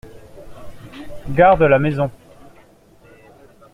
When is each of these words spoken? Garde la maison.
Garde 1.29 1.61
la 1.67 1.77
maison. 1.77 2.09